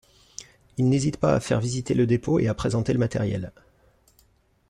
Ils 0.77 0.89
n'hésitent 0.89 1.19
pas 1.19 1.35
à 1.35 1.39
faire 1.39 1.59
visiter 1.59 1.93
le 1.93 2.07
dépôt 2.07 2.39
et 2.39 2.47
à 2.47 2.55
présenter 2.55 2.91
le 2.91 2.97
matériel. 2.97 3.51